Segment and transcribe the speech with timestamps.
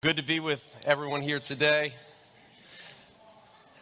[0.00, 1.92] Good to be with everyone here today.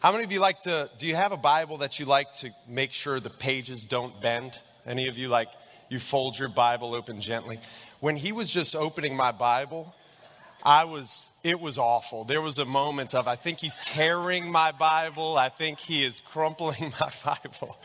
[0.00, 2.52] How many of you like to, do you have a Bible that you like to
[2.66, 4.58] make sure the pages don't bend?
[4.86, 5.48] Any of you like,
[5.90, 7.60] you fold your Bible open gently?
[8.00, 9.94] When he was just opening my Bible,
[10.62, 12.24] I was, it was awful.
[12.24, 15.36] There was a moment of, I think he's tearing my Bible.
[15.36, 17.76] I think he is crumpling my Bible.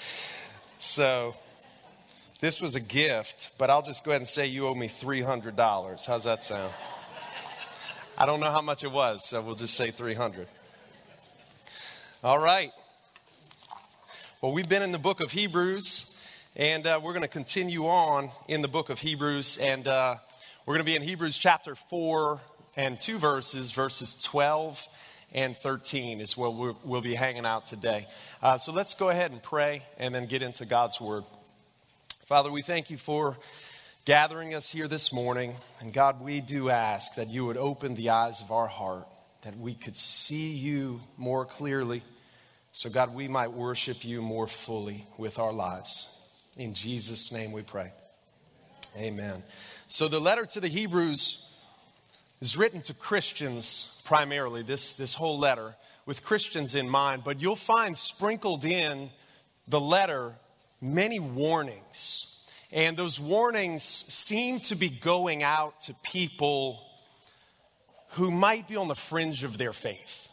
[0.79, 1.36] So,
[2.39, 6.05] this was a gift, but I'll just go ahead and say you owe me $300.
[6.05, 6.71] How's that sound?
[8.21, 10.48] I don't know how much it was, so we'll just say 300.
[12.24, 12.70] All right.
[14.42, 16.16] Well, we've been in the book of Hebrews,
[16.56, 20.18] and uh, we're going to continue on in the book of Hebrews, and uh,
[20.68, 22.39] we're going to be in Hebrews chapter 4
[22.78, 24.88] and two verses, verses 12
[25.32, 28.06] and 13 is where we'll, be hanging out today.
[28.43, 31.24] Uh, so let's go ahead and pray and then get into God's word.
[32.28, 33.36] Father, we thank you for
[34.05, 35.53] gathering us here this morning.
[35.80, 39.08] And God, we do ask that you would open the eyes of our heart,
[39.44, 42.02] that we could see you more clearly.
[42.73, 46.08] So, God, we might worship you more fully with our lives.
[46.58, 47.92] In Jesus' name we pray.
[48.98, 49.44] Amen.
[49.88, 51.56] So, the letter to the Hebrews
[52.39, 55.76] is written to Christians primarily, this, this whole letter,
[56.08, 59.11] with Christians in mind, but you'll find sprinkled in
[59.67, 60.33] the letter
[60.81, 62.31] many warnings
[62.72, 66.80] and those warnings seem to be going out to people
[68.11, 70.30] who might be on the fringe of their faith.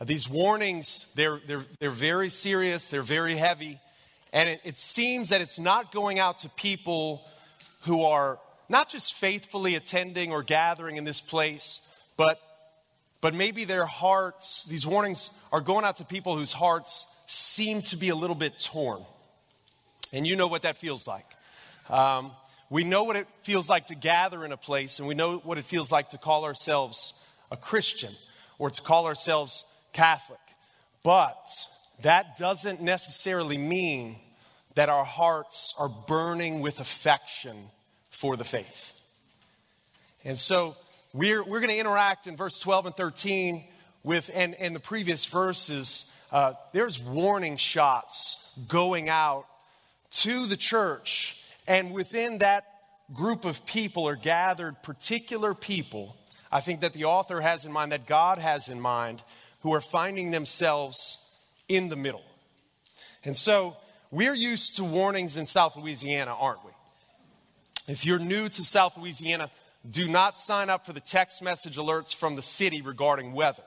[0.00, 3.80] Uh, these warnings, they're, they're, they're very serious, they're very heavy,
[4.32, 7.22] and it, it seems that it's not going out to people
[7.82, 11.80] who are not just faithfully attending or gathering in this place,
[12.16, 12.38] but,
[13.20, 17.96] but maybe their hearts, these warnings are going out to people whose hearts seem to
[17.96, 19.02] be a little bit torn.
[20.12, 21.26] And you know what that feels like.
[21.88, 22.32] Um,
[22.70, 25.58] we know what it feels like to gather in a place, and we know what
[25.58, 28.14] it feels like to call ourselves a Christian
[28.58, 30.40] or to call ourselves Catholic.
[31.02, 31.48] But
[32.02, 34.16] that doesn't necessarily mean
[34.74, 37.56] that our hearts are burning with affection
[38.10, 38.92] for the faith.
[40.24, 40.76] And so
[41.12, 43.64] we're, we're going to interact in verse 12 and 13
[44.04, 49.46] with, and, and the previous verses, uh, there's warning shots going out
[50.10, 51.42] to the church.
[51.66, 52.64] And within that
[53.12, 56.16] group of people are gathered particular people,
[56.50, 59.22] I think that the author has in mind, that God has in mind,
[59.60, 61.34] who are finding themselves
[61.68, 62.24] in the middle.
[63.24, 63.76] And so
[64.10, 66.70] we're used to warnings in South Louisiana, aren't we?
[67.86, 69.50] If you're new to South Louisiana,
[69.88, 73.62] do not sign up for the text message alerts from the city regarding weather.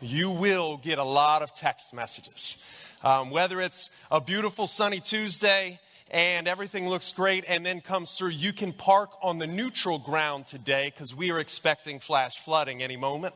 [0.00, 2.62] You will get a lot of text messages.
[3.02, 5.78] Um, whether it's a beautiful sunny Tuesday
[6.10, 10.46] and everything looks great and then comes through, you can park on the neutral ground
[10.46, 13.34] today because we are expecting flash flooding any moment.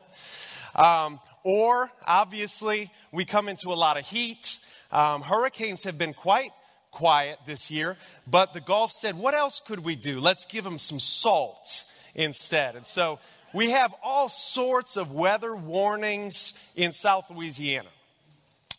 [0.75, 4.59] Um, or, obviously, we come into a lot of heat.
[4.91, 6.51] Um, hurricanes have been quite
[6.91, 7.97] quiet this year,
[8.27, 10.19] but the Gulf said, What else could we do?
[10.19, 11.83] Let's give them some salt
[12.15, 12.75] instead.
[12.75, 13.19] And so
[13.53, 17.89] we have all sorts of weather warnings in South Louisiana.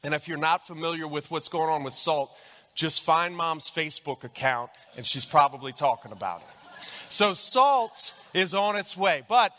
[0.04, 2.30] And if you're not familiar with what's going on with salt,
[2.74, 6.86] just find mom's Facebook account and she's probably talking about it.
[7.08, 9.22] So salt is on its way.
[9.28, 9.52] But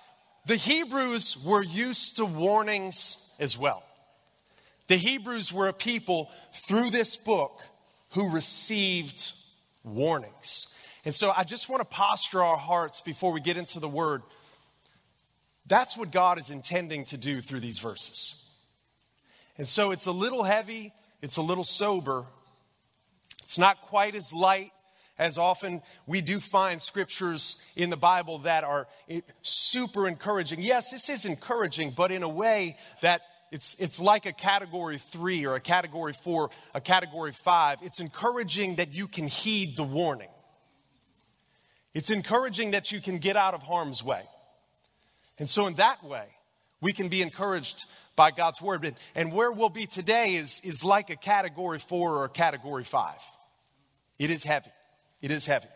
[0.46, 3.84] the Hebrews were used to warnings as well.
[4.88, 7.62] The Hebrews were a people through this book
[8.12, 9.32] who received
[9.84, 10.74] warnings.
[11.06, 14.22] And so I just want to posture our hearts before we get into the word.
[15.66, 18.45] That's what God is intending to do through these verses.
[19.58, 22.26] And so it's a little heavy, it's a little sober.
[23.44, 24.72] It's not quite as light
[25.18, 28.88] as often we do find scriptures in the Bible that are
[29.42, 30.62] super encouraging.
[30.62, 33.22] Yes, this is encouraging, but in a way that
[33.52, 37.80] it's, it's like a category three or a category four, a category five.
[37.82, 40.30] It's encouraging that you can heed the warning.
[41.94, 44.24] It's encouraging that you can get out of harm's way.
[45.40, 46.26] And so, in that way,
[46.82, 47.86] we can be encouraged
[48.16, 48.96] by God's word.
[49.16, 53.22] And where we'll be today is, is like a category four or a category five.
[54.18, 54.72] It is heavy.
[55.22, 55.68] It is heavy.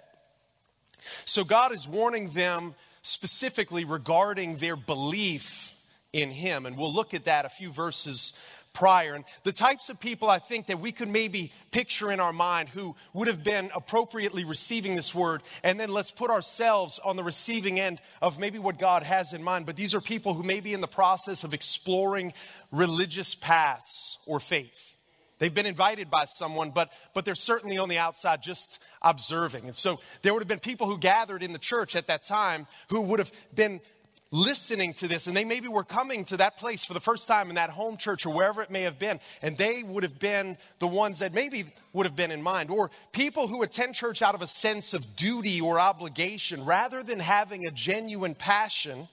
[1.26, 5.74] So God is warning them specifically regarding their belief
[6.14, 6.66] in Him.
[6.66, 8.34] And we'll look at that a few verses
[8.80, 9.14] prior.
[9.14, 12.70] And the types of people I think that we could maybe picture in our mind
[12.70, 17.24] who would have been appropriately receiving this word, and then let's put ourselves on the
[17.24, 19.66] receiving end of maybe what God has in mind.
[19.66, 22.34] But these are people who may be in the process of exploring
[22.72, 24.96] religious paths or faith.
[25.40, 29.66] They've been invited by someone, but, but they're certainly on the outside just observing.
[29.66, 32.66] And so there would have been people who gathered in the church at that time
[32.90, 33.82] who would have been
[34.32, 37.50] listening to this and they maybe were coming to that place for the first time
[37.50, 40.56] in that home church or wherever it may have been and they would have been
[40.78, 44.36] the ones that maybe would have been in mind or people who attend church out
[44.36, 49.08] of a sense of duty or obligation rather than having a genuine passion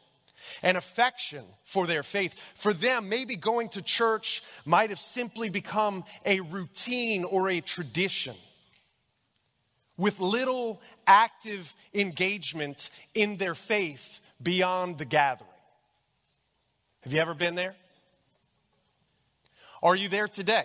[0.63, 2.35] and affection for their faith.
[2.55, 8.37] For them maybe going to church might have simply become a routine or a tradition
[9.97, 15.51] with little active engagement in their faith beyond the gathering.
[17.03, 17.75] Have you ever been there?
[19.83, 20.65] Are you there today?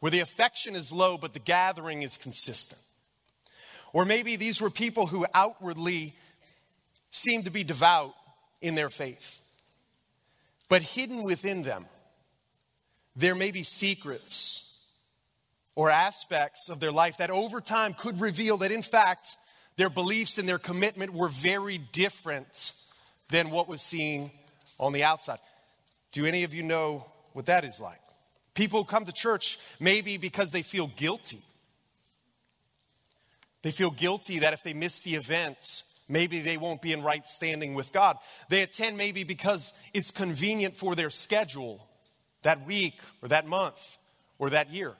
[0.00, 2.80] Where the affection is low, but the gathering is consistent.
[3.92, 6.14] Or maybe these were people who outwardly
[7.10, 8.14] seemed to be devout
[8.60, 9.40] in their faith,
[10.68, 11.86] but hidden within them,
[13.16, 14.84] there may be secrets
[15.74, 19.36] or aspects of their life that over time could reveal that, in fact,
[19.78, 22.72] their beliefs and their commitment were very different
[23.30, 24.32] than what was seen
[24.78, 25.38] on the outside.
[26.10, 28.00] Do any of you know what that is like?
[28.54, 31.38] People come to church maybe because they feel guilty.
[33.62, 37.24] They feel guilty that if they miss the event, maybe they won't be in right
[37.24, 38.18] standing with God.
[38.48, 41.86] They attend maybe because it's convenient for their schedule
[42.42, 43.98] that week or that month
[44.40, 44.94] or that year.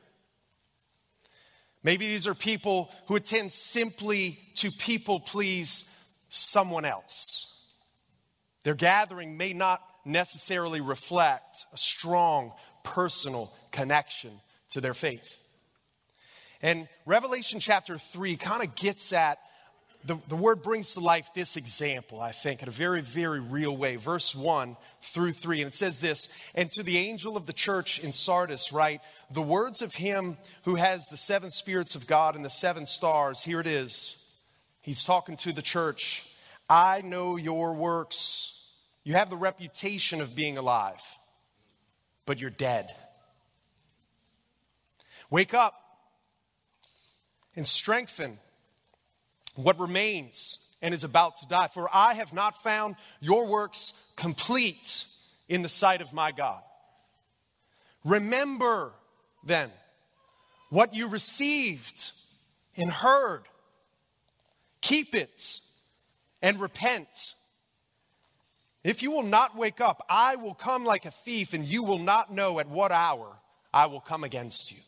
[1.88, 5.90] Maybe these are people who attend simply to people please
[6.28, 7.64] someone else.
[8.62, 12.52] Their gathering may not necessarily reflect a strong
[12.82, 14.32] personal connection
[14.72, 15.38] to their faith.
[16.60, 19.38] And Revelation chapter 3 kind of gets at
[20.04, 23.76] the, the word brings to life this example, I think, in a very, very real
[23.76, 23.96] way.
[23.96, 25.62] Verse 1 through 3.
[25.62, 29.00] And it says this And to the angel of the church in Sardis, write,
[29.30, 33.42] The words of him who has the seven spirits of God and the seven stars.
[33.42, 34.24] Here it is.
[34.80, 36.24] He's talking to the church.
[36.68, 38.54] I know your works.
[39.04, 41.02] You have the reputation of being alive,
[42.26, 42.94] but you're dead.
[45.30, 45.74] Wake up
[47.54, 48.38] and strengthen
[49.54, 51.68] what remains and is about to die.
[51.68, 55.04] For I have not found your works complete
[55.48, 56.62] in the sight of my God.
[58.04, 58.92] Remember
[59.48, 59.70] then
[60.70, 62.12] what you received
[62.76, 63.42] and heard.
[64.80, 65.60] Keep it
[66.40, 67.34] and repent.
[68.84, 71.98] If you will not wake up, I will come like a thief, and you will
[71.98, 73.36] not know at what hour
[73.74, 74.78] I will come against you.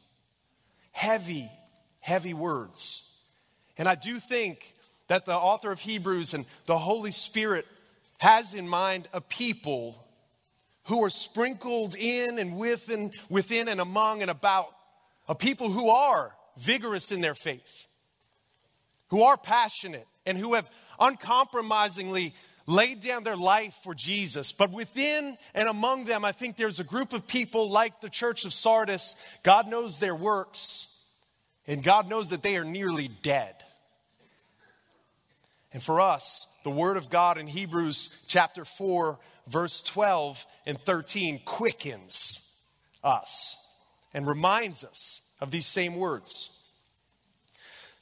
[0.93, 1.51] Heavy,
[1.99, 3.19] heavy words.
[3.77, 4.75] And I do think
[5.09, 7.67] that the author of Hebrews and the Holy Spirit
[8.19, 10.07] has in mind a people
[10.91, 14.75] who are sprinkled in and within, within and among and about,
[15.29, 17.87] a people who are vigorous in their faith,
[19.07, 22.35] who are passionate, and who have uncompromisingly
[22.67, 24.51] laid down their life for Jesus.
[24.51, 28.45] But within and among them, I think there's a group of people like the church
[28.45, 29.15] of Sardis.
[29.45, 30.93] God knows their works,
[31.69, 33.55] and God knows that they are nearly dead.
[35.73, 41.41] And for us, the Word of God in Hebrews chapter 4, verse 12 and 13
[41.45, 42.55] quickens
[43.03, 43.57] us
[44.15, 46.57] and reminds us of these same words.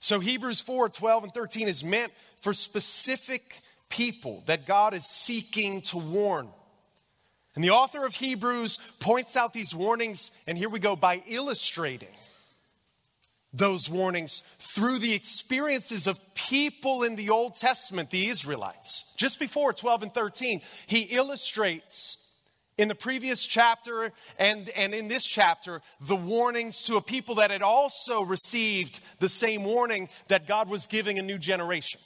[0.00, 5.82] So, Hebrews 4 12 and 13 is meant for specific people that God is seeking
[5.82, 6.49] to warn.
[7.54, 12.08] And the author of Hebrews points out these warnings, and here we go, by illustrating
[13.52, 19.12] those warnings through the experiences of people in the Old Testament, the Israelites.
[19.17, 22.19] Just before 12 and 13, he illustrates
[22.76, 27.50] in the previous chapter and, and in this chapter the warnings to a people that
[27.50, 32.00] had also received the same warning that God was giving a new generation.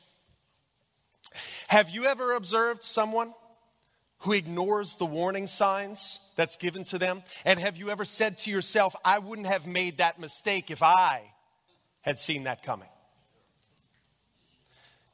[1.68, 3.34] Have you ever observed someone
[4.22, 7.22] who ignores the warning signs that's given to them?
[7.44, 11.32] And have you ever said to yourself, I wouldn't have made that mistake if I
[12.02, 12.88] had seen that coming.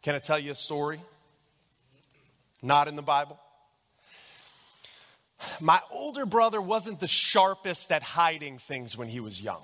[0.03, 1.01] Can I tell you a story?
[2.63, 3.39] Not in the Bible.
[5.61, 9.63] My older brother wasn't the sharpest at hiding things when he was young.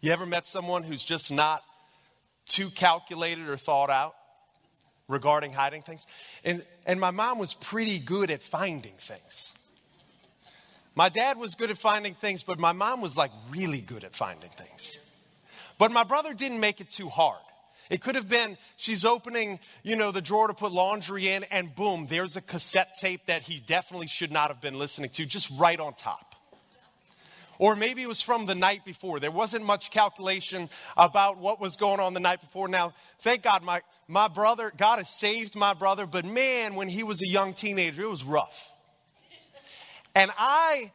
[0.00, 1.62] You ever met someone who's just not
[2.46, 4.14] too calculated or thought out
[5.08, 6.06] regarding hiding things?
[6.44, 9.52] And, and my mom was pretty good at finding things.
[10.94, 14.14] My dad was good at finding things, but my mom was like really good at
[14.14, 14.96] finding things.
[15.76, 17.40] But my brother didn't make it too hard.
[17.90, 21.74] It could have been she's opening, you know, the drawer to put laundry in, and
[21.74, 25.50] boom, there's a cassette tape that he definitely should not have been listening to, just
[25.58, 26.33] right on top.
[27.58, 29.20] Or maybe it was from the night before.
[29.20, 32.68] There wasn't much calculation about what was going on the night before.
[32.68, 37.02] Now, thank God, my, my brother, God has saved my brother, but man, when he
[37.02, 38.72] was a young teenager, it was rough.
[40.14, 40.92] And I,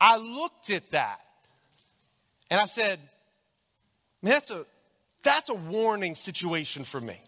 [0.00, 1.20] I looked at that
[2.50, 3.00] and I said,
[4.22, 4.66] man, that's a,
[5.22, 7.20] that's a warning situation for me.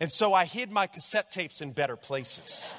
[0.00, 2.74] And so I hid my cassette tapes in better places.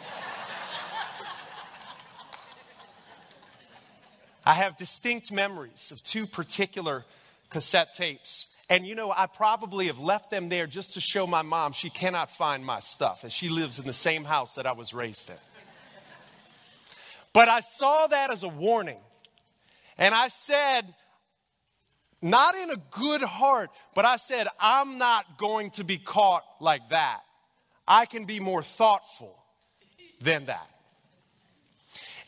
[4.45, 7.03] I have distinct memories of two particular
[7.49, 8.47] cassette tapes.
[8.69, 11.89] And you know, I probably have left them there just to show my mom she
[11.89, 15.29] cannot find my stuff, and she lives in the same house that I was raised
[15.29, 15.35] in.
[17.33, 18.99] But I saw that as a warning.
[19.97, 20.93] And I said,
[22.21, 26.89] not in a good heart, but I said, I'm not going to be caught like
[26.89, 27.21] that.
[27.87, 29.37] I can be more thoughtful
[30.21, 30.69] than that.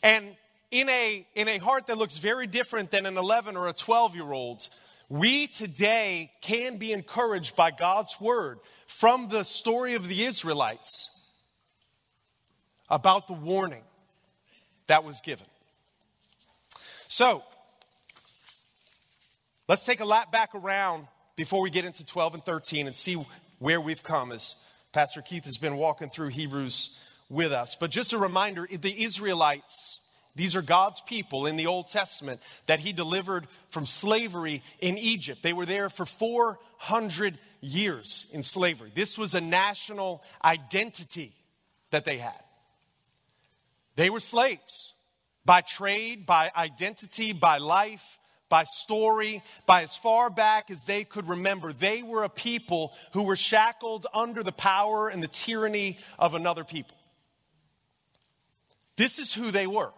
[0.02, 0.36] And
[0.70, 4.14] in a, in a heart that looks very different than an 11 or a 12
[4.14, 4.68] year old,
[5.08, 11.08] we today can be encouraged by God's word from the story of the Israelites
[12.90, 13.82] about the warning
[14.86, 15.46] that was given.
[17.08, 17.42] So,
[19.66, 21.06] let's take a lap back around
[21.36, 23.24] before we get into 12 and 13 and see
[23.58, 24.56] where we've come as
[24.92, 26.98] Pastor Keith has been walking through Hebrews
[27.30, 27.76] with us.
[27.78, 30.00] But just a reminder the Israelites
[30.38, 35.42] these are God's people in the Old Testament that He delivered from slavery in Egypt.
[35.42, 38.92] They were there for 400 years in slavery.
[38.94, 41.34] This was a national identity
[41.90, 42.40] that they had.
[43.96, 44.92] They were slaves
[45.44, 51.26] by trade, by identity, by life, by story, by as far back as they could
[51.28, 51.72] remember.
[51.72, 56.62] They were a people who were shackled under the power and the tyranny of another
[56.62, 56.96] people.
[58.96, 59.90] This is who they were.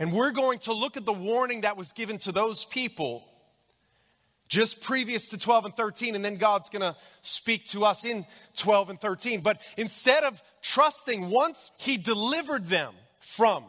[0.00, 3.22] And we're going to look at the warning that was given to those people
[4.48, 8.26] just previous to 12 and 13, and then God's going to speak to us in
[8.56, 9.42] 12 and 13.
[9.42, 13.62] But instead of trusting, once He delivered them from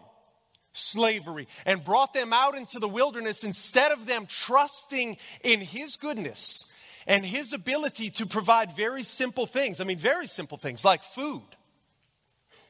[0.72, 6.64] slavery and brought them out into the wilderness, instead of them trusting in His goodness
[7.06, 11.44] and His ability to provide very simple things, I mean, very simple things like food,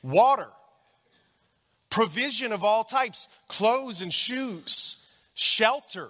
[0.01, 0.47] water,
[1.91, 6.09] provision of all types clothes and shoes, shelter,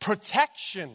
[0.00, 0.90] protection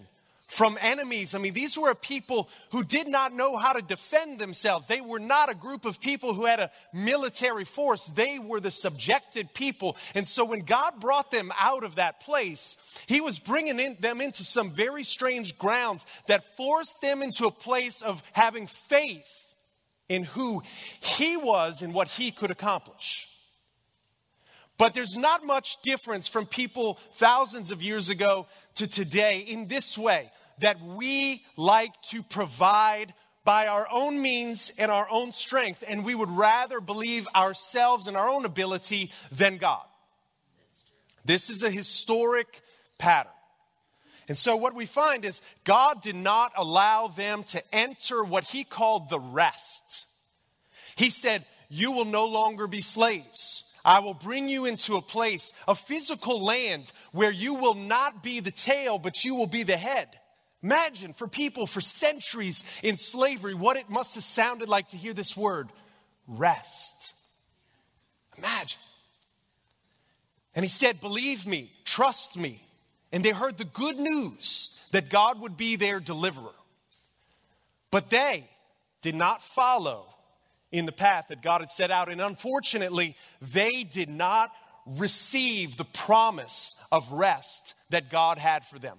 [0.48, 1.34] from enemies.
[1.34, 4.88] I mean, these were a people who did not know how to defend themselves.
[4.88, 8.06] They were not a group of people who had a military force.
[8.08, 9.98] They were the subjected people.
[10.14, 12.78] And so when God brought them out of that place,
[13.08, 17.52] He was bringing in, them into some very strange grounds that forced them into a
[17.52, 19.54] place of having faith
[20.10, 20.62] in who
[21.00, 23.28] He was and what He could accomplish.
[24.78, 29.98] But there's not much difference from people thousands of years ago to today in this
[29.98, 33.14] way that we like to provide
[33.46, 38.18] by our own means and our own strength, and we would rather believe ourselves and
[38.18, 39.84] our own ability than God.
[41.24, 42.62] This is a historic
[42.98, 43.32] pattern.
[44.28, 48.64] And so, what we find is God did not allow them to enter what he
[48.64, 50.08] called the rest.
[50.96, 53.65] He said, You will no longer be slaves.
[53.86, 58.40] I will bring you into a place, a physical land where you will not be
[58.40, 60.10] the tail, but you will be the head.
[60.64, 65.14] Imagine for people for centuries in slavery what it must have sounded like to hear
[65.14, 65.70] this word
[66.28, 67.14] rest.
[68.40, 68.80] Imagine.
[70.56, 72.64] And he said, Believe me, trust me.
[73.12, 76.56] And they heard the good news that God would be their deliverer.
[77.92, 78.50] But they
[79.04, 80.15] did not follow
[80.72, 82.10] in the path that God had set out.
[82.10, 84.52] And unfortunately, they did not
[84.86, 88.98] receive the promise of rest that God had for them.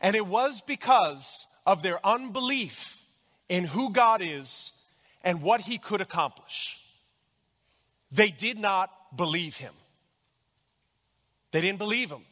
[0.00, 3.02] And it was because of their unbelief
[3.48, 4.72] in who God is
[5.22, 6.78] and what he could accomplish.
[8.10, 9.74] They did not believe him.
[11.52, 12.24] They didn't believe him.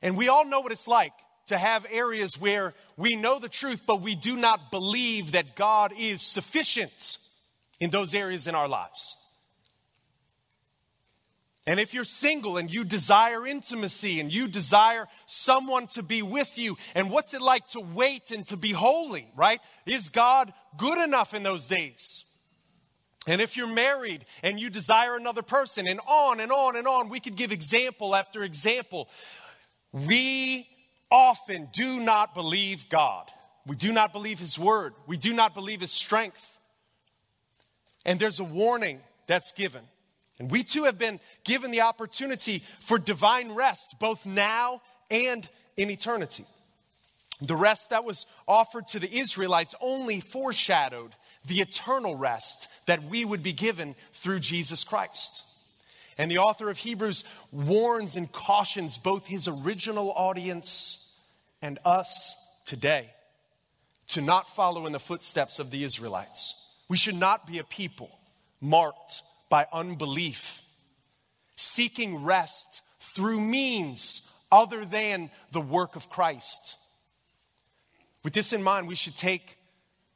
[0.00, 1.12] And we all know what it's like
[1.52, 5.92] to have areas where we know the truth, but we do not believe that God
[5.96, 7.18] is sufficient
[7.80, 9.16] in those areas in our lives.
[11.66, 16.58] And if you're single and you desire intimacy and you desire someone to be with
[16.58, 19.60] you, and what's it like to wait and to be holy, right?
[19.86, 22.24] Is God good enough in those days?
[23.28, 27.08] And if you're married and you desire another person, and on and on and on,
[27.08, 29.08] we could give example after example.
[29.92, 30.66] We
[31.12, 33.30] often do not believe God.
[33.66, 34.94] We do not believe His word.
[35.06, 36.48] We do not believe His strength.
[38.04, 39.82] And there's a warning that's given.
[40.40, 45.90] And we too have been given the opportunity for divine rest, both now and in
[45.90, 46.46] eternity.
[47.40, 51.14] The rest that was offered to the Israelites only foreshadowed
[51.46, 55.42] the eternal rest that we would be given through Jesus Christ.
[56.18, 61.01] And the author of Hebrews warns and cautions both his original audience
[61.62, 63.10] and us today
[64.08, 66.54] to not follow in the footsteps of the Israelites.
[66.88, 68.10] We should not be a people
[68.60, 70.60] marked by unbelief,
[71.56, 76.76] seeking rest through means other than the work of Christ.
[78.22, 79.56] With this in mind, we should take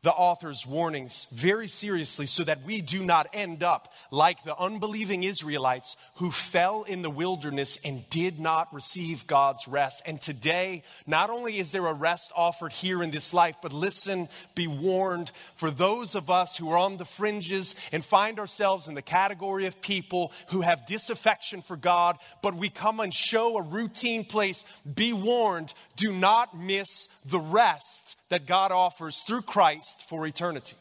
[0.03, 5.25] the author's warnings very seriously so that we do not end up like the unbelieving
[5.25, 10.03] Israelites who fell in the wilderness and did not receive God's rest.
[10.07, 14.29] And today, not only is there a rest offered here in this life, but listen,
[14.55, 18.95] be warned for those of us who are on the fringes and find ourselves in
[18.95, 23.63] the category of people who have disaffection for God, but we come and show a
[23.63, 30.27] routine place, be warned, do not miss the rest that God offers through Christ for
[30.27, 30.77] eternity.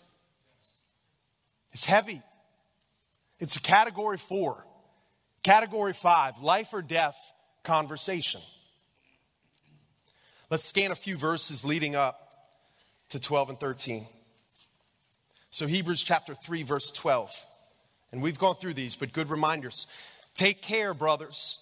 [1.72, 2.22] It's heavy.
[3.40, 4.66] It's a category four.
[5.44, 7.18] Category five, life or death
[7.64, 8.42] conversation.
[10.50, 12.26] Let's scan a few verses leading up
[13.10, 14.06] to 12 and 13.
[15.52, 17.32] So, Hebrews chapter 3, verse 12.
[18.12, 19.88] And we've gone through these, but good reminders.
[20.34, 21.60] Take care, brothers.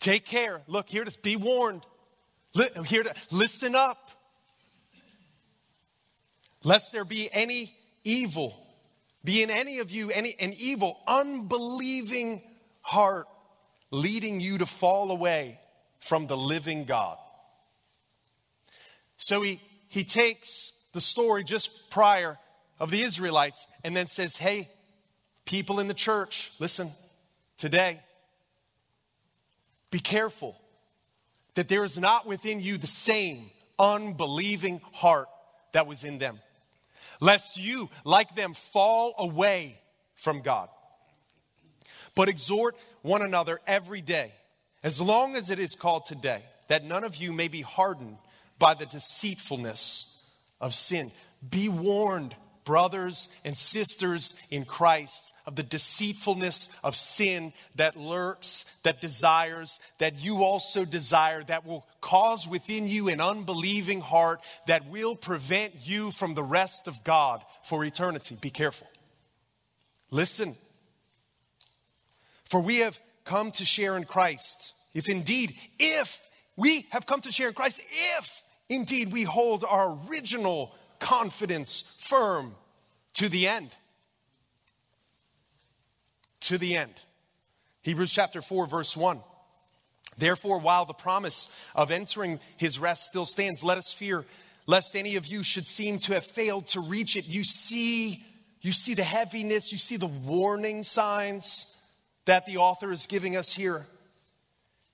[0.00, 0.60] Take care.
[0.66, 1.82] Look, here to be warned.
[2.86, 4.10] Here to listen up
[6.64, 7.72] lest there be any
[8.04, 8.56] evil,
[9.24, 12.42] be in any of you any an evil, unbelieving
[12.80, 13.28] heart
[13.90, 15.60] leading you to fall away
[16.00, 17.18] from the living God.
[19.16, 22.38] So he, he takes the story just prior
[22.80, 24.68] of the Israelites and then says, Hey,
[25.44, 26.90] people in the church, listen,
[27.56, 28.00] today,
[29.90, 30.56] be careful
[31.54, 35.28] that there is not within you the same unbelieving heart
[35.72, 36.40] that was in them
[37.22, 39.78] lest you, like them, fall away
[40.16, 40.68] from God.
[42.16, 44.32] But exhort one another every day,
[44.82, 48.18] as long as it is called today, that none of you may be hardened
[48.58, 50.20] by the deceitfulness
[50.60, 51.12] of sin.
[51.48, 59.00] Be warned, brothers and sisters in Christ, of the deceitfulness of sin that lurks, that
[59.00, 65.16] desires, that you also desire, that will cause within you an unbelieving heart that will
[65.16, 68.36] prevent you from the rest of God for eternity.
[68.40, 68.86] Be careful.
[70.10, 70.56] Listen.
[72.44, 74.72] For we have come to share in Christ.
[74.94, 76.20] If indeed, if
[76.56, 77.80] we have come to share in Christ,
[78.16, 82.54] if indeed we hold our original confidence firm
[83.14, 83.70] to the end.
[86.42, 86.94] To the end.
[87.82, 89.20] Hebrews chapter 4, verse 1.
[90.16, 94.24] Therefore, while the promise of entering his rest still stands, let us fear
[94.66, 97.26] lest any of you should seem to have failed to reach it.
[97.26, 98.24] You see,
[98.60, 101.74] you see the heaviness, you see the warning signs
[102.26, 103.86] that the author is giving us here.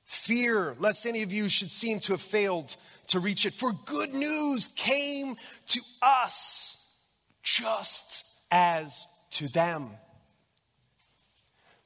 [0.04, 2.74] Fear lest any of you should seem to have failed
[3.08, 3.54] to reach it.
[3.54, 5.36] For good news came
[5.68, 6.96] to us
[7.42, 9.90] just as to them.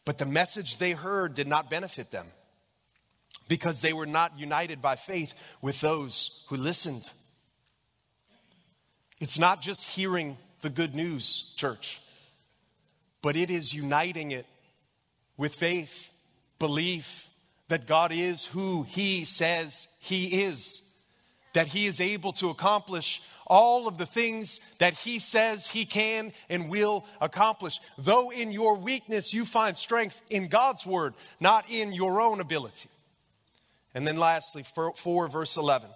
[0.05, 2.27] But the message they heard did not benefit them
[3.49, 7.09] because they were not united by faith with those who listened.
[9.21, 12.01] It's not just hearing the good news, church,
[13.21, 14.47] but it is uniting it
[15.37, 16.11] with faith,
[16.59, 17.29] belief
[17.69, 20.82] that God is who He says He is,
[21.53, 26.33] that He is able to accomplish all of the things that He says He can
[26.49, 27.81] and will accomplish.
[27.99, 32.89] Though in your weakness you find strength in God's Word, not in your own ability.
[33.95, 35.91] And then lastly, 4 verse 11.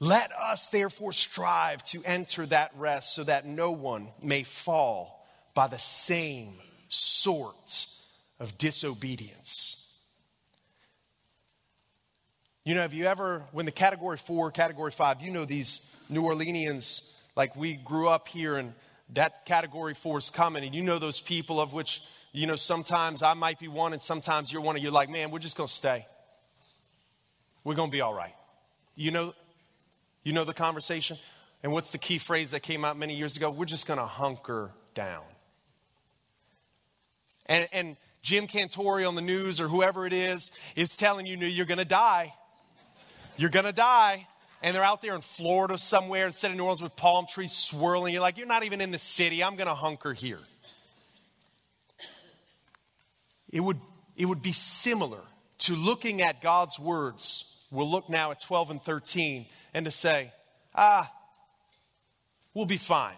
[0.00, 5.66] Let us therefore strive to enter that rest so that no one may fall by
[5.66, 6.54] the same
[6.88, 7.86] sort
[8.38, 9.83] of disobedience.
[12.64, 16.22] You know, have you ever, when the category four, category five, you know these New
[16.22, 18.72] Orleanians, like we grew up here and
[19.12, 23.22] that category four is coming, and you know those people of which, you know, sometimes
[23.22, 25.74] I might be one and sometimes you're one, and you're like, man, we're just to
[25.74, 26.06] stay.
[27.64, 28.34] We're to be all right.
[28.96, 29.34] You know,
[30.22, 31.18] you know the conversation?
[31.62, 33.50] And what's the key phrase that came out many years ago?
[33.50, 35.24] We're just to hunker down.
[37.44, 41.66] And, and Jim Cantore on the news or whoever it is is telling you you're
[41.76, 42.32] to die.
[43.36, 44.26] You're going to die.
[44.62, 48.14] And they're out there in Florida somewhere instead of New Orleans with palm trees swirling.
[48.14, 49.44] You're like, you're not even in the city.
[49.44, 50.38] I'm going to hunker here.
[53.50, 53.78] It would,
[54.16, 55.20] it would be similar
[55.58, 57.62] to looking at God's words.
[57.70, 60.32] We'll look now at 12 and 13 and to say,
[60.74, 61.12] ah,
[62.54, 63.16] we'll be fine.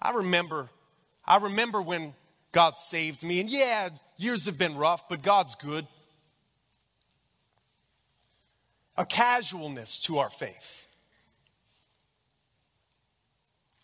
[0.00, 0.70] I remember,
[1.24, 2.14] I remember when
[2.52, 5.86] God saved me, and yeah, years have been rough, but God's good.
[9.00, 10.86] A casualness to our faith.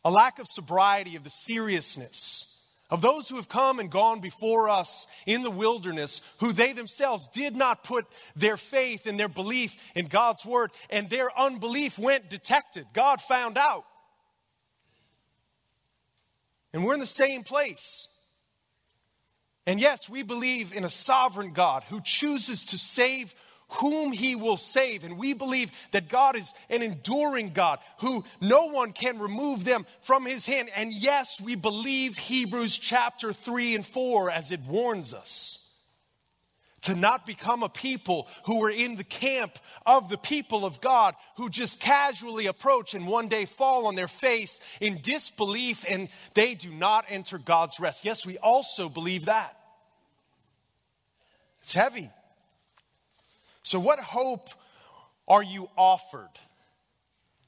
[0.04, 2.52] A lack of sobriety of the seriousness
[2.90, 7.26] of those who have come and gone before us in the wilderness, who they themselves
[7.32, 8.04] did not put
[8.36, 12.86] their faith and their belief in God's word, and their unbelief went detected.
[12.92, 13.86] God found out.
[16.74, 18.06] And we're in the same place.
[19.66, 23.34] And yes, we believe in a sovereign God who chooses to save
[23.68, 25.04] whom he will save.
[25.04, 29.86] And we believe that God is an enduring God who no one can remove them
[30.02, 30.70] from his hand.
[30.74, 35.66] And yes, we believe Hebrews chapter 3 and 4 as it warns us
[36.82, 41.16] to not become a people who are in the camp of the people of God
[41.36, 46.54] who just casually approach and one day fall on their face in disbelief and they
[46.54, 48.04] do not enter God's rest.
[48.04, 49.58] Yes, we also believe that.
[51.60, 52.08] It's heavy.
[53.66, 54.50] So, what hope
[55.26, 56.38] are you offered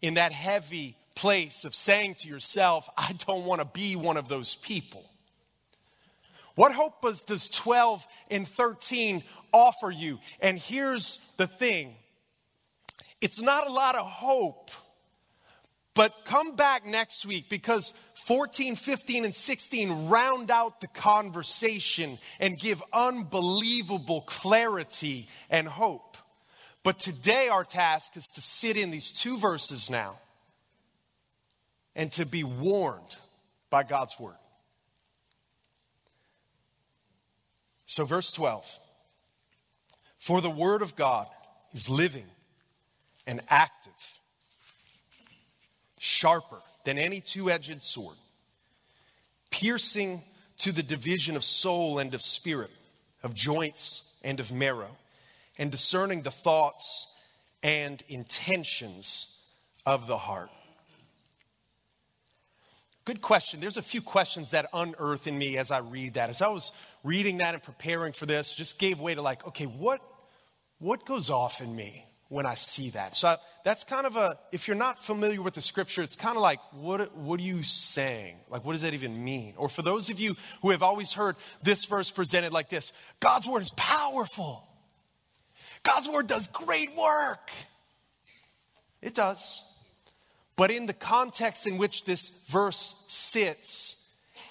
[0.02, 4.26] in that heavy place of saying to yourself, I don't want to be one of
[4.28, 5.08] those people?
[6.56, 10.18] What hope does, does 12 and 13 offer you?
[10.40, 11.94] And here's the thing
[13.20, 14.72] it's not a lot of hope,
[15.94, 22.58] but come back next week because 14, 15, and 16 round out the conversation and
[22.58, 26.07] give unbelievable clarity and hope.
[26.82, 30.18] But today, our task is to sit in these two verses now
[31.94, 33.16] and to be warned
[33.68, 34.36] by God's word.
[37.86, 38.78] So, verse 12
[40.20, 41.26] For the word of God
[41.72, 42.26] is living
[43.26, 43.92] and active,
[45.98, 48.16] sharper than any two edged sword,
[49.50, 50.22] piercing
[50.58, 52.70] to the division of soul and of spirit,
[53.22, 54.96] of joints and of marrow
[55.58, 57.06] and discerning the thoughts
[57.62, 59.42] and intentions
[59.84, 60.50] of the heart?
[63.08, 63.60] Good question.
[63.60, 66.28] There's a few questions that unearth in me as I read that.
[66.28, 69.64] As I was reading that and preparing for this, just gave way to like, okay,
[69.64, 70.02] what,
[70.78, 73.16] what goes off in me when I see that?
[73.16, 76.36] So I, that's kind of a, if you're not familiar with the scripture, it's kind
[76.36, 78.36] of like, what, what are you saying?
[78.50, 79.54] Like, what does that even mean?
[79.56, 83.46] Or for those of you who have always heard this verse presented like this God's
[83.46, 84.68] word is powerful.
[85.82, 87.50] God's word does great work.
[89.00, 89.62] It does.
[90.56, 93.96] But in the context in which this verse sits,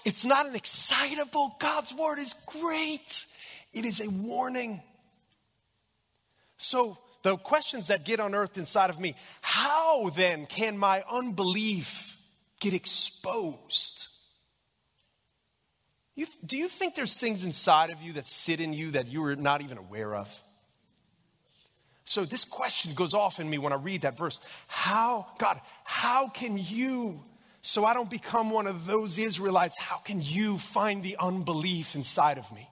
[0.05, 3.25] it's not an excitable, God's word is great.
[3.73, 4.81] It is a warning.
[6.57, 12.15] So, the questions that get unearthed inside of me how then can my unbelief
[12.59, 14.07] get exposed?
[16.15, 19.23] You, do you think there's things inside of you that sit in you that you
[19.25, 20.33] are not even aware of?
[22.07, 24.39] So this question goes off in me when I read that verse.
[24.67, 27.19] How, God, how can you,
[27.61, 32.37] so I don't become one of those Israelites, how can you find the unbelief inside
[32.37, 32.69] of me?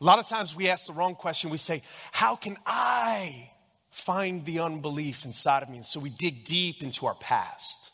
[0.00, 1.50] A lot of times we ask the wrong question.
[1.50, 3.50] We say, How can I
[3.90, 5.76] find the unbelief inside of me?
[5.76, 7.90] And so we dig deep into our past.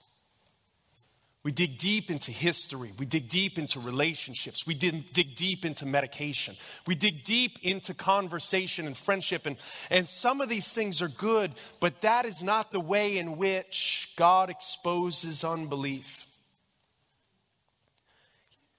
[1.47, 2.91] We dig deep into history.
[2.99, 4.67] We dig deep into relationships.
[4.67, 6.57] We dig, dig deep into medication.
[6.89, 9.47] We dig deep into conversation and friendship.
[9.47, 9.57] And,
[9.89, 14.13] and some of these things are good, but that is not the way in which
[14.17, 16.27] God exposes unbelief.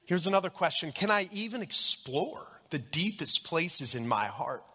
[0.04, 4.66] Here's another question Can I even explore the deepest places in my heart?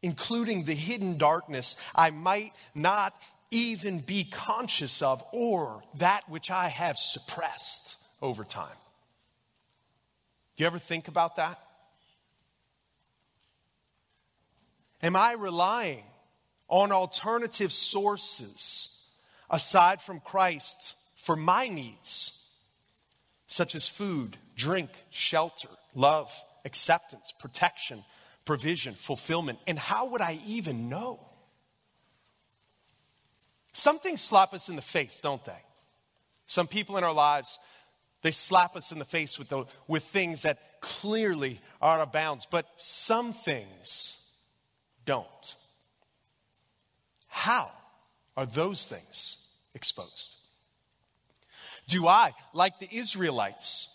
[0.00, 3.12] Including the hidden darkness I might not
[3.50, 8.76] even be conscious of or that which I have suppressed over time.
[10.56, 11.58] Do you ever think about that?
[15.02, 16.02] Am I relying
[16.68, 19.06] on alternative sources
[19.48, 22.44] aside from Christ for my needs,
[23.46, 26.32] such as food, drink, shelter, love,
[26.64, 28.04] acceptance, protection,
[28.44, 29.60] provision, fulfillment?
[29.66, 31.27] And how would I even know?
[33.78, 35.62] Some things slap us in the face, don't they?
[36.46, 37.60] Some people in our lives,
[38.22, 42.12] they slap us in the face with, the, with things that clearly are out of
[42.12, 44.20] bounds, but some things
[45.04, 45.54] don't.
[47.28, 47.70] How
[48.36, 49.36] are those things
[49.74, 50.34] exposed?
[51.86, 53.94] Do I, like the Israelites,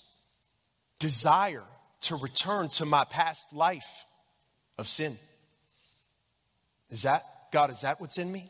[0.97, 1.65] desire
[2.03, 4.05] to return to my past life
[4.77, 5.17] of sin.
[6.89, 8.49] Is that, God, is that what's in me?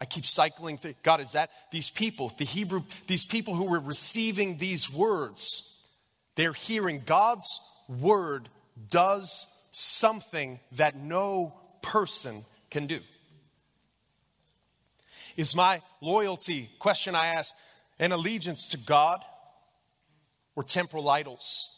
[0.00, 0.94] I keep cycling through.
[1.02, 5.76] God, is that these people, the Hebrew, these people who were receiving these words,
[6.36, 8.48] they're hearing God's word
[8.90, 13.00] does something that no person can do.
[15.36, 17.54] Is my loyalty, question I ask,
[17.98, 19.24] an allegiance to God
[20.54, 21.68] or temporal idols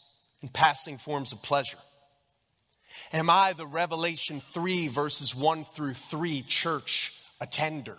[0.41, 1.77] and passing forms of pleasure?
[3.13, 7.97] Am I the Revelation 3, verses 1 through 3 church attender?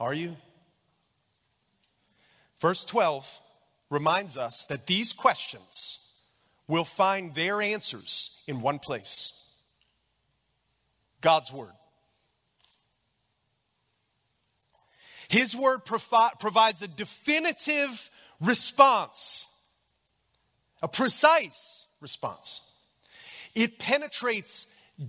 [0.00, 0.36] Are you?
[2.60, 3.40] Verse 12
[3.90, 5.98] reminds us that these questions
[6.66, 9.32] will find their answers in one place
[11.20, 11.72] God's Word.
[15.28, 19.46] His Word provi- provides a definitive response,
[20.82, 22.60] a precise response.
[23.54, 24.66] It penetrates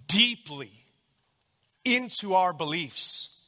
[0.07, 0.71] deeply
[1.85, 3.38] into our beliefs,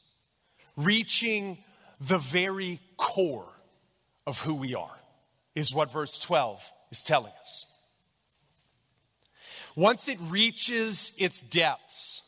[0.76, 1.58] reaching
[2.00, 3.48] the very core
[4.26, 4.98] of who we are,
[5.54, 7.66] is what verse 12 is telling us.
[9.74, 12.22] Once it reaches its depths,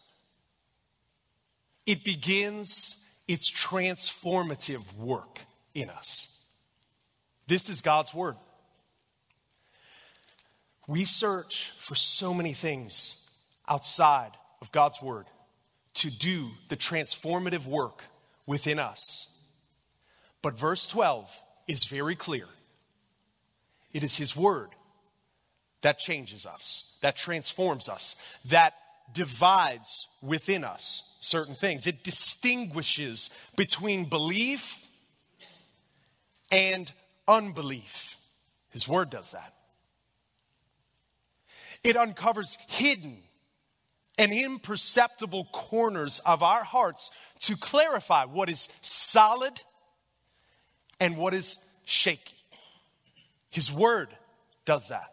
[1.87, 5.41] it begins its transformative work
[5.75, 6.29] in us.
[7.47, 8.37] This is God's Word.
[10.87, 13.31] We search for so many things
[13.69, 15.27] outside of God's Word
[15.95, 18.05] to do the transformative work
[18.47, 19.27] within us.
[20.43, 21.31] But verse 12
[21.67, 22.47] is very clear
[23.93, 24.71] it is His Word
[25.83, 28.75] that changes us, that transforms us, that
[29.13, 31.87] divides within us certain things.
[31.87, 34.87] It distinguishes between belief
[36.51, 36.91] and
[37.29, 38.17] unbelief.
[38.71, 39.55] His Word does that.
[41.83, 43.19] It uncovers hidden
[44.19, 49.61] and imperceptible corners of our hearts to clarify what is solid
[51.01, 52.37] and what is shaky.
[53.51, 54.09] His word
[54.65, 55.13] does that.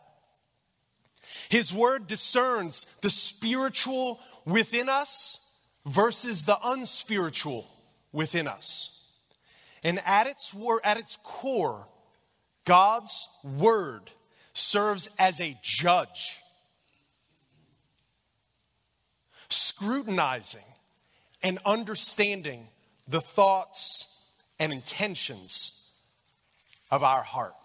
[1.50, 5.52] His word discerns the spiritual within us
[5.86, 7.68] versus the unspiritual
[8.12, 9.00] within us.
[9.84, 11.88] And at its, at its core,
[12.66, 14.12] God's word
[14.54, 16.41] serves as a judge
[19.52, 20.64] scrutinizing
[21.44, 22.68] and understanding
[23.08, 24.08] the thoughts
[24.60, 25.90] and intentions
[26.90, 27.56] of our heart.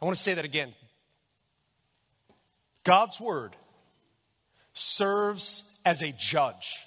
[0.00, 0.74] I want to say that again.
[2.84, 3.56] God's word
[4.72, 6.86] serves as a judge,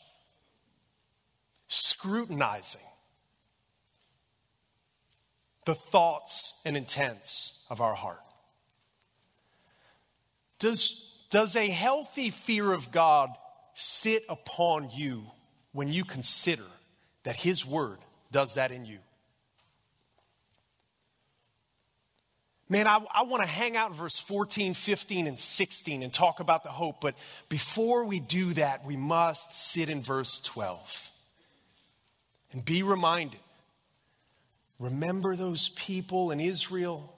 [1.67, 2.81] scrutinizing
[5.65, 8.21] the thoughts and intents of our heart.
[10.57, 13.31] Does does a healthy fear of God
[13.73, 15.23] sit upon you
[15.71, 16.65] when you consider
[17.23, 17.97] that His Word
[18.31, 18.99] does that in you?
[22.69, 26.39] Man, I, I want to hang out in verse 14, 15, and 16 and talk
[26.39, 27.15] about the hope, but
[27.49, 31.09] before we do that, we must sit in verse 12
[32.53, 33.39] and be reminded.
[34.79, 37.13] Remember those people in Israel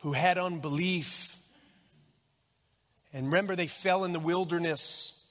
[0.00, 1.36] who had unbelief
[3.14, 5.24] and remember, they fell in the wilderness.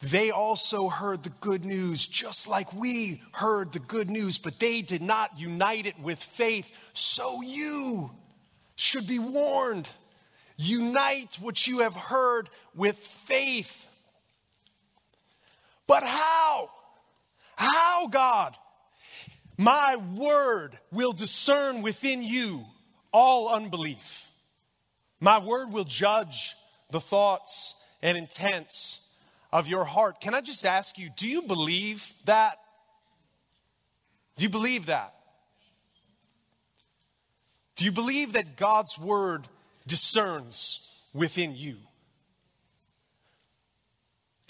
[0.00, 4.82] They also heard the good news, just like we heard the good news, but they
[4.82, 6.70] did not unite it with faith.
[6.94, 8.12] So you
[8.76, 9.90] should be warned.
[10.56, 13.88] Unite what you have heard with faith.
[15.88, 16.70] But how?
[17.56, 18.56] How, God?
[19.58, 22.64] My word will discern within you
[23.12, 24.29] all unbelief.
[25.20, 26.56] My word will judge
[26.90, 29.00] the thoughts and intents
[29.52, 30.20] of your heart.
[30.20, 32.58] Can I just ask you, do you believe that?
[34.36, 35.14] Do you believe that?
[37.76, 39.48] Do you believe that God's word
[39.86, 41.76] discerns within you?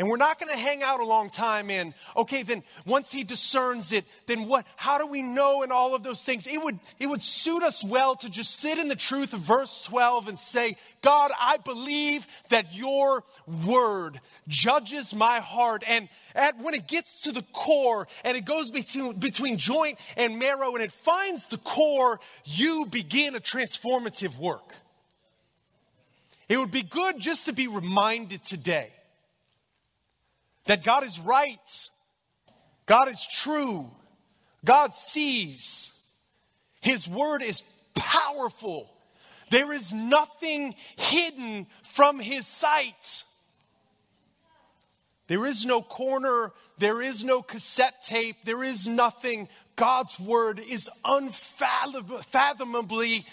[0.00, 3.22] And we're not going to hang out a long time in, okay, then once he
[3.22, 6.46] discerns it, then what, how do we know and all of those things?
[6.46, 9.82] It would, it would suit us well to just sit in the truth of verse
[9.82, 13.24] 12 and say, God, I believe that your
[13.66, 15.84] word judges my heart.
[15.86, 20.38] And at, when it gets to the core and it goes between, between joint and
[20.38, 24.76] marrow and it finds the core, you begin a transformative work.
[26.48, 28.92] It would be good just to be reminded today
[30.70, 31.90] that God is right,
[32.86, 33.90] God is true,
[34.64, 35.92] God sees.
[36.80, 37.64] His word is
[37.96, 38.88] powerful.
[39.50, 43.24] There is nothing hidden from his sight.
[45.26, 49.48] There is no corner, there is no cassette tape, there is nothing.
[49.74, 53.26] God's word is unfathomably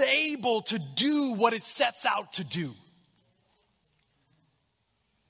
[0.00, 2.72] able to do what it sets out to do.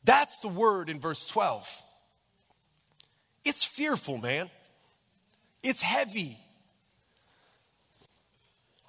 [0.04, 1.82] That's the word in verse 12.
[3.44, 4.50] It's fearful, man.
[5.62, 6.38] It's heavy.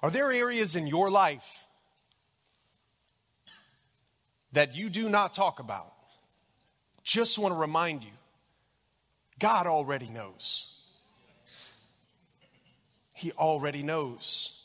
[0.02, 1.66] Are there areas in your life
[4.52, 5.92] that you do not talk about?
[7.06, 8.10] just want to remind you
[9.38, 10.72] God already knows.
[13.12, 14.60] He already knows.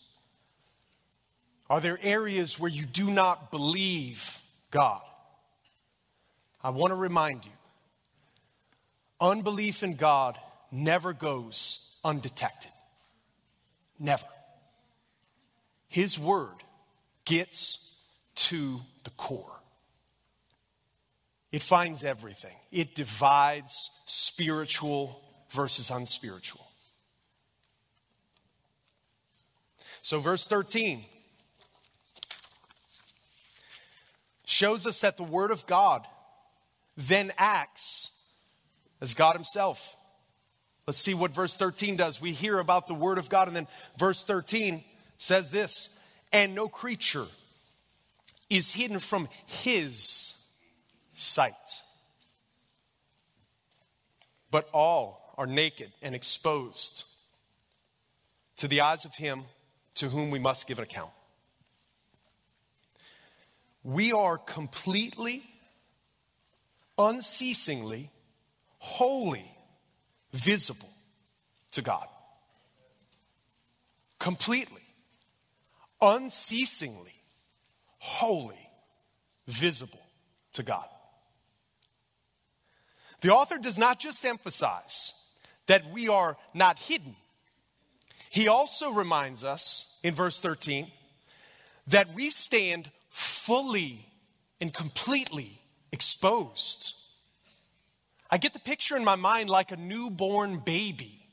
[1.69, 4.39] Are there areas where you do not believe
[4.71, 5.01] God?
[6.63, 7.51] I want to remind you
[9.19, 10.37] unbelief in God
[10.71, 12.71] never goes undetected.
[13.99, 14.25] Never.
[15.87, 16.55] His word
[17.25, 17.99] gets
[18.35, 19.59] to the core.
[21.51, 22.55] It finds everything.
[22.71, 25.21] It divides spiritual
[25.51, 26.65] versus unspiritual.
[30.01, 31.05] So, verse 13
[34.45, 36.07] shows us that the Word of God
[36.97, 38.09] then acts
[38.99, 39.97] as God Himself.
[40.87, 42.21] Let's see what verse 13 does.
[42.21, 44.83] We hear about the Word of God, and then verse 13
[45.17, 45.97] says this
[46.31, 47.27] And no creature
[48.49, 50.33] is hidden from His
[51.15, 51.53] sight.
[54.49, 57.05] But all are naked and exposed
[58.57, 59.43] to the eyes of Him
[59.95, 61.11] to whom we must give an account.
[63.83, 65.43] We are completely,
[67.09, 68.09] unceasingly,
[68.77, 69.45] wholly
[70.33, 70.89] visible
[71.71, 72.07] to God.
[74.19, 74.81] Completely,
[76.01, 77.15] unceasingly,
[77.97, 78.69] wholly
[79.47, 80.01] visible
[80.53, 80.85] to God.
[83.21, 85.13] The author does not just emphasize
[85.67, 87.15] that we are not hidden,
[88.29, 90.89] he also reminds us in verse 13
[91.87, 94.05] that we stand fully
[94.61, 95.60] and completely
[95.91, 96.93] exposed.
[98.29, 101.25] I get the picture in my mind like a newborn baby,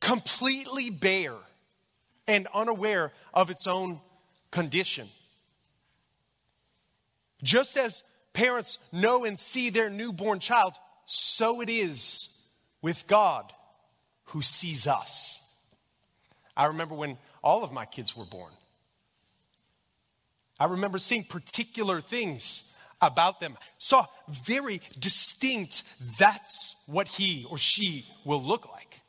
[0.00, 1.36] completely bare
[2.28, 4.00] and unaware of its own
[4.50, 5.08] condition.
[7.42, 10.74] Just as parents know and see their newborn child,
[11.06, 12.28] so it is
[12.80, 13.52] with God
[14.26, 15.38] who sees us.
[16.56, 18.52] I remember when all of my kids were born.
[20.62, 25.82] I remember seeing particular things about them, saw very distinct,
[26.20, 29.00] that's what he or she will look like.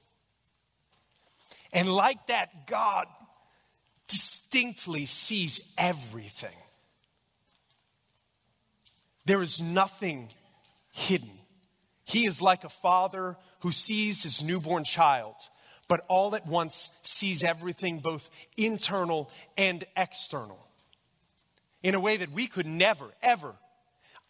[1.71, 3.05] And like that, God
[4.07, 6.57] distinctly sees everything.
[9.25, 10.29] There is nothing
[10.89, 11.37] hidden.
[12.03, 15.35] He is like a father who sees his newborn child,
[15.87, 20.57] but all at once sees everything, both internal and external,
[21.83, 23.53] in a way that we could never, ever,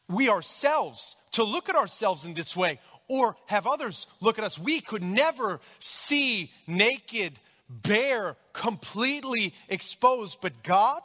[0.10, 4.58] we ourselves, to look at ourselves in this way or have others look at us,
[4.58, 7.40] we could never see naked,
[7.70, 11.02] bare, completely exposed, but God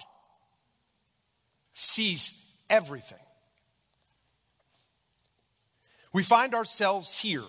[1.75, 2.33] sees
[2.69, 3.19] everything.
[6.13, 7.45] We find ourselves here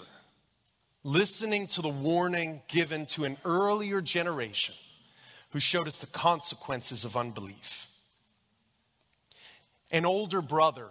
[1.04, 4.76] listening to the warning given to an earlier generation
[5.52, 7.89] who showed us the consequences of unbelief.
[9.92, 10.88] An older brother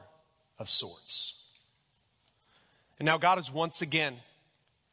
[0.58, 1.44] of sorts.
[2.98, 4.16] And now God is once again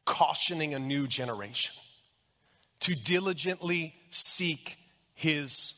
[0.06, 1.74] cautioning a new generation
[2.82, 4.78] to diligently seek
[5.16, 5.74] his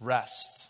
[0.00, 0.68] rest,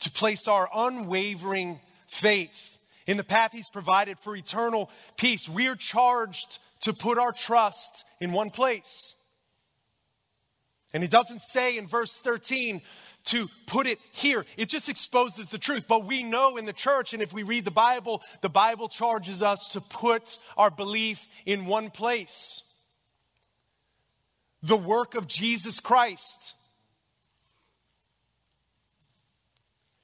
[0.00, 5.48] to place our unwavering faith in the path He's provided for eternal peace.
[5.48, 9.16] We are charged to put our trust in one place.
[10.92, 12.82] And He doesn't say in verse 13
[13.28, 15.84] to put it here, it just exposes the truth.
[15.88, 19.42] But we know in the church, and if we read the Bible, the Bible charges
[19.42, 22.62] us to put our belief in one place
[24.62, 26.54] the work of Jesus Christ.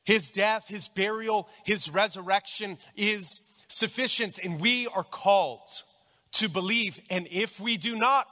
[0.05, 5.69] His death, his burial, his resurrection is sufficient, and we are called
[6.33, 7.01] to believe.
[7.11, 8.29] And if we do not,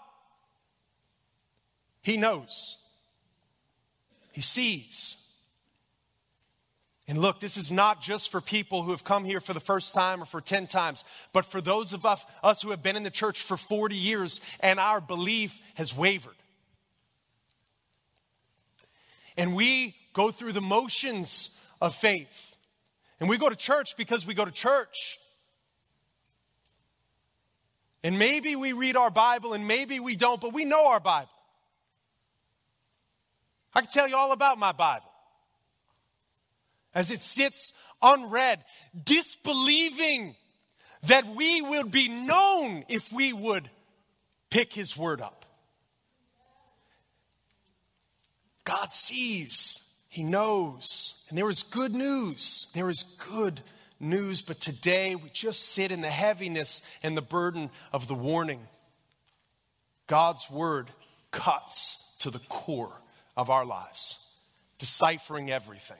[2.03, 2.77] he knows,
[4.33, 5.17] he sees.
[7.09, 9.93] And look, this is not just for people who have come here for the first
[9.93, 13.11] time or for 10 times, but for those of us who have been in the
[13.11, 16.37] church for 40 years and our belief has wavered.
[19.37, 22.55] And we go through the motions of faith.
[23.19, 25.19] And we go to church because we go to church.
[28.03, 31.31] And maybe we read our Bible and maybe we don't, but we know our Bible.
[33.75, 35.07] I can tell you all about my Bible
[36.95, 38.63] as it sits unread,
[39.05, 40.35] disbelieving
[41.05, 43.71] that we will be known if we would
[44.51, 45.47] pick His word up.
[48.65, 52.71] God sees, He knows, and there is good news.
[52.75, 53.61] There is good
[53.99, 58.61] news, but today we just sit in the heaviness and the burden of the warning.
[60.07, 60.91] God's word
[61.31, 63.02] cuts to the core
[63.37, 64.19] of our lives,
[64.79, 65.97] deciphering everything.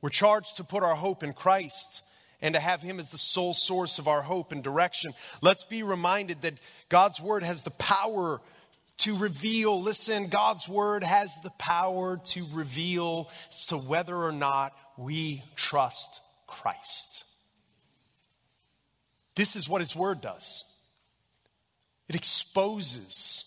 [0.00, 2.02] We're charged to put our hope in Christ
[2.40, 5.14] and to have Him as the sole source of our hope and direction.
[5.40, 6.54] Let's be reminded that
[6.88, 8.40] God's Word has the power
[8.98, 9.80] to reveal.
[9.80, 16.20] Listen, God's Word has the power to reveal as to whether or not we trust
[16.46, 17.24] Christ.
[19.34, 20.64] This is what His Word does
[22.08, 23.44] it exposes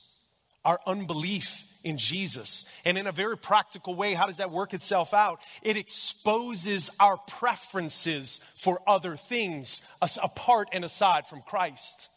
[0.64, 2.66] our unbelief in Jesus.
[2.84, 5.40] And in a very practical way, how does that work itself out?
[5.62, 9.82] It exposes our preferences for other things
[10.22, 12.10] apart and aside from Christ.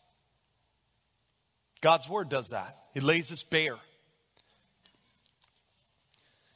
[1.82, 3.76] God's word does that, it lays us bare.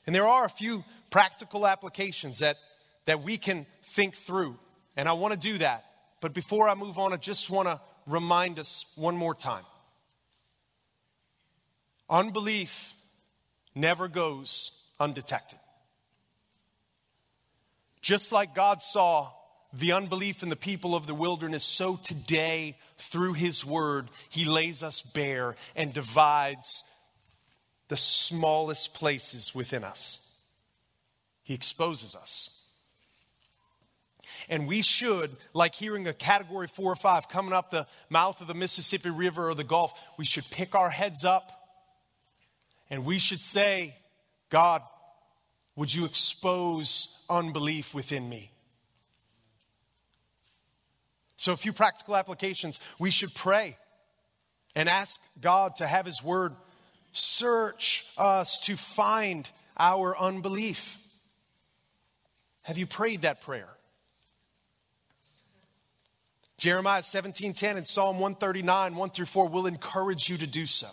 [0.05, 2.57] And there are a few practical applications that,
[3.05, 4.57] that we can think through.
[4.97, 5.85] And I want to do that.
[6.21, 9.65] But before I move on, I just want to remind us one more time.
[12.11, 12.95] Unbelief
[13.75, 15.59] never goes undetected.
[18.01, 19.31] Just like God saw
[19.73, 24.83] the unbelief in the people of the wilderness, so today, through His Word, He lays
[24.83, 26.85] us bare and divides
[27.89, 30.31] the smallest places within us.
[31.43, 32.59] He exposes us.
[34.49, 38.49] And we should, like hearing a category four or five coming up the mouth of
[38.49, 41.62] the Mississippi River or the Gulf, we should pick our heads up
[42.93, 43.95] and we should say,
[44.51, 44.83] God,
[45.77, 48.53] would you expose unbelief within me?
[51.39, 52.79] So, a few practical applications.
[52.99, 53.79] We should pray
[54.75, 56.55] and ask God to have His Word
[57.13, 60.99] search us to find our unbelief.
[62.61, 63.71] Have you prayed that prayer?
[66.59, 70.91] Jeremiah 17:10 and Psalm 139, 1 through 4 will encourage you to do so.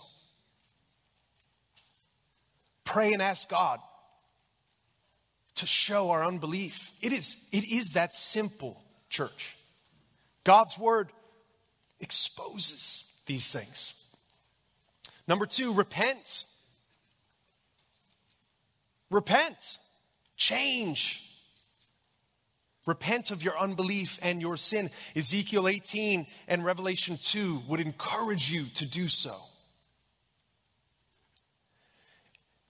[2.90, 3.80] Pray and ask God
[5.54, 6.92] to show our unbelief.
[7.02, 9.56] It is, it is that simple, church.
[10.44, 11.12] God's word
[12.00, 13.94] exposes these things.
[15.28, 16.46] Number two, repent.
[19.12, 19.78] Repent.
[20.36, 21.24] Change.
[22.88, 24.90] Repent of your unbelief and your sin.
[25.16, 29.36] Ezekiel 18 and Revelation 2 would encourage you to do so.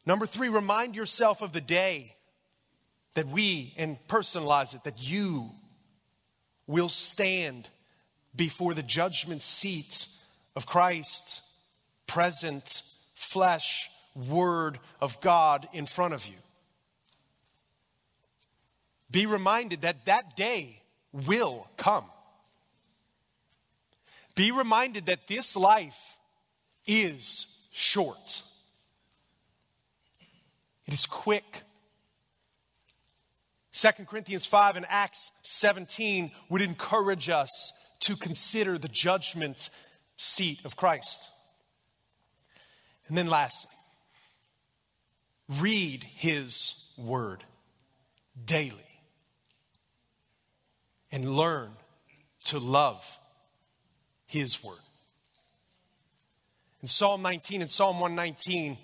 [0.05, 2.15] Number three, remind yourself of the day
[3.15, 5.51] that we, and personalize it, that you
[6.67, 7.69] will stand
[8.35, 10.07] before the judgment seat
[10.55, 11.41] of Christ,
[12.07, 12.81] present,
[13.15, 16.35] flesh, Word of God in front of you.
[19.11, 20.81] Be reminded that that day
[21.11, 22.05] will come.
[24.35, 26.17] Be reminded that this life
[26.85, 28.43] is short.
[30.89, 31.61] It is quick.
[33.73, 39.69] 2 Corinthians 5 and Acts 17 would encourage us to consider the judgment
[40.17, 41.29] seat of Christ.
[43.07, 43.69] And then, lastly,
[45.59, 47.43] read his word
[48.43, 49.03] daily
[51.11, 51.69] and learn
[52.45, 53.05] to love
[54.25, 54.79] his word.
[56.81, 58.79] In Psalm 19 and Psalm 119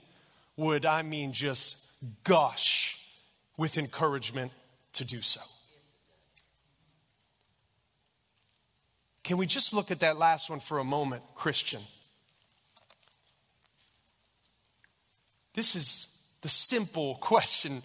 [0.55, 1.81] would, I mean, just
[2.23, 2.97] gush
[3.57, 4.51] with encouragement
[4.93, 5.41] to do so.
[9.23, 11.81] Can we just look at that last one for a moment, Christian?
[15.55, 17.81] This is the simple question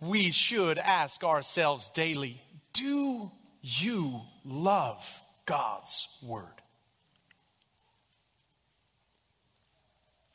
[0.00, 2.40] we should ask ourselves daily
[2.72, 6.46] Do you love God's Word?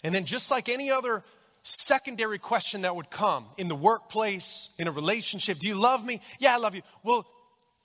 [0.03, 1.23] And then, just like any other
[1.63, 5.59] secondary question that would come in the workplace, in a relationship.
[5.59, 6.21] Do you love me?
[6.39, 6.81] Yeah, I love you.
[7.03, 7.25] Well,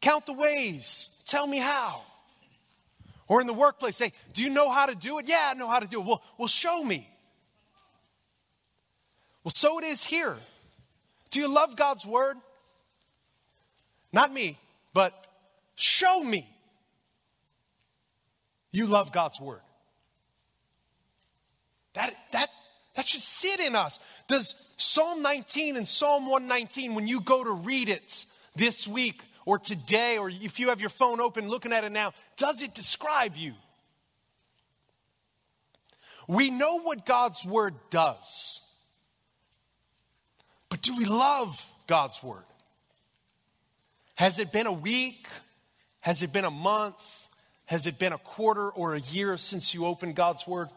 [0.01, 1.11] count the ways.
[1.27, 2.03] Tell me how.
[3.27, 5.29] Or in the workplace, say, Do you know how to do it?
[5.29, 6.07] Yeah, I know how to do it.
[6.07, 7.09] Well, well show me.
[9.43, 10.37] Well, so it is here.
[11.31, 12.37] Do you love God's word?
[14.12, 14.59] Not me,
[14.93, 15.12] but
[15.75, 16.49] show me
[18.70, 19.61] you love God's word.
[21.95, 22.49] That, that,
[22.95, 23.99] that should sit in us.
[24.28, 28.24] Does Psalm 19 and Psalm 119, when you go to read it
[28.57, 32.12] this week or today, or if you have your phone open looking at it now,
[32.36, 33.53] does it describe you?
[36.26, 38.61] We know what God's word does.
[40.70, 42.45] But do we love God's word?
[44.16, 45.28] Has it been a week?
[46.01, 47.28] Has it been a month?
[47.66, 50.68] Has it been a quarter or a year since you opened God's word?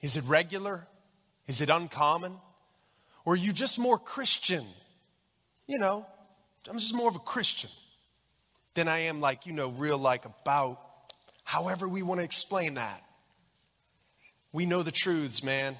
[0.00, 0.86] Is it regular?
[1.46, 2.36] Is it uncommon?
[3.24, 4.66] Or are you just more Christian?
[5.66, 6.06] You know,
[6.68, 7.70] I'm just more of a Christian
[8.74, 10.80] than I am like, you know, real like about
[11.44, 13.02] however we want to explain that.
[14.52, 15.76] We know the truths, man.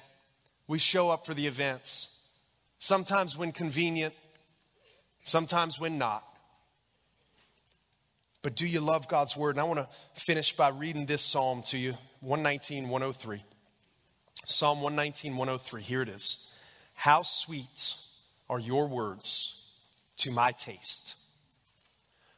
[0.67, 2.07] We show up for the events,
[2.79, 4.13] sometimes when convenient,
[5.25, 6.23] sometimes when not.
[8.41, 9.51] But do you love God's word?
[9.55, 13.43] And I want to finish by reading this psalm to you 119, 103.
[14.45, 15.81] Psalm 119, 103.
[15.81, 16.47] Here it is.
[16.93, 17.93] How sweet
[18.49, 19.61] are your words
[20.17, 21.15] to my taste,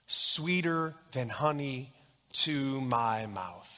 [0.08, 1.92] sweeter than honey
[2.34, 3.70] to my mouth.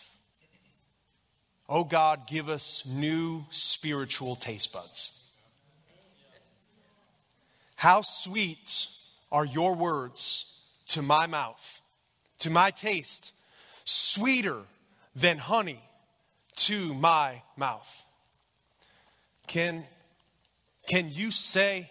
[1.68, 5.24] Oh God, give us new spiritual taste buds.
[7.76, 8.88] How sweet
[9.32, 11.82] are your words to my mouth,
[12.40, 13.32] to my taste,
[13.84, 14.62] sweeter
[15.16, 15.82] than honey
[16.58, 18.05] to my mouth.
[19.48, 19.86] Can,
[20.88, 21.90] can you say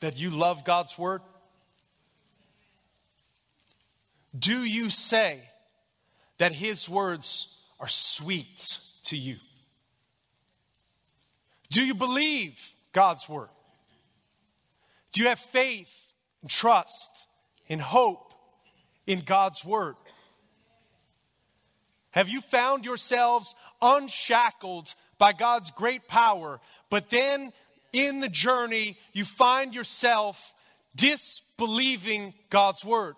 [0.00, 1.22] that you love God's word?
[4.38, 5.40] Do you say
[6.38, 9.36] that his words are sweet to you?
[11.70, 13.48] Do you believe God's word?
[15.12, 16.12] Do you have faith
[16.42, 17.26] and trust
[17.68, 18.34] and hope
[19.06, 19.96] in God's word?
[22.10, 26.60] Have you found yourselves unshackled by God's great power,
[26.90, 27.52] but then
[27.92, 30.52] in the journey you find yourself
[30.94, 33.16] disbelieving God's word?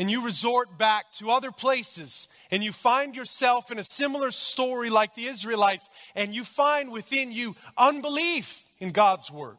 [0.00, 4.88] and you resort back to other places and you find yourself in a similar story
[4.88, 9.58] like the Israelites, and you find within you unbelief in God's word.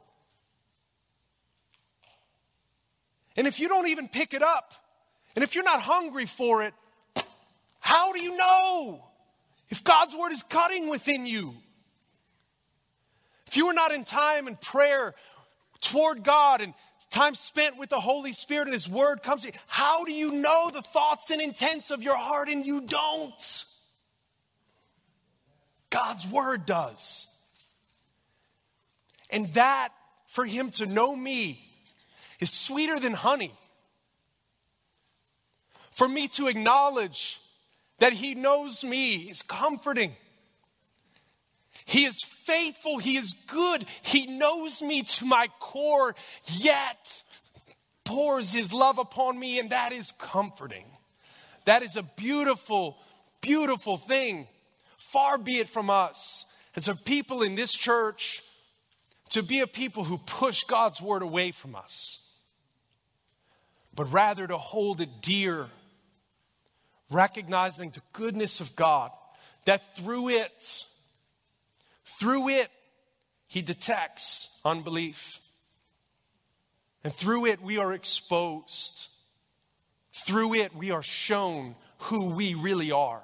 [3.37, 4.73] And if you don't even pick it up,
[5.35, 6.73] and if you're not hungry for it,
[7.79, 9.05] how do you know
[9.71, 11.55] if God's word is cutting within you?
[13.47, 15.15] If you are not in time and prayer
[15.81, 16.73] toward God and
[17.09, 19.51] time spent with the Holy Spirit and His Word comes you.
[19.67, 23.65] How do you know the thoughts and intents of your heart and you don't?
[25.89, 27.27] God's Word does.
[29.29, 29.89] And that,
[30.27, 31.61] for Him to know me,
[32.39, 33.53] is sweeter than honey.
[35.91, 37.41] For me to acknowledge
[38.01, 40.15] that He knows me is comforting.
[41.85, 42.97] He is faithful.
[42.97, 43.85] He is good.
[44.01, 46.15] He knows me to my core,
[46.47, 47.21] yet
[48.03, 50.85] pours his love upon me, and that is comforting.
[51.65, 52.97] That is a beautiful,
[53.39, 54.47] beautiful thing.
[54.97, 58.41] Far be it from us as a people in this church
[59.29, 62.17] to be a people who push God's word away from us,
[63.93, 65.67] but rather to hold it dear,
[67.11, 69.11] recognizing the goodness of God,
[69.65, 70.83] that through it,
[72.19, 72.69] through it,
[73.47, 75.39] he detects unbelief.
[77.03, 79.07] And through it, we are exposed.
[80.13, 83.21] Through it, we are shown who we really are.